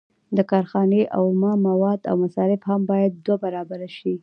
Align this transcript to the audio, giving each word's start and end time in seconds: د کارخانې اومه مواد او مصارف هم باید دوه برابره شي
د 0.37 0.39
کارخانې 0.51 1.01
اومه 1.19 1.51
مواد 1.67 2.01
او 2.09 2.15
مصارف 2.23 2.61
هم 2.69 2.81
باید 2.91 3.11
دوه 3.25 3.37
برابره 3.45 3.89
شي 3.97 4.13